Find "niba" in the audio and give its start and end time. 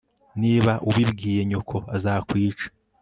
0.41-0.73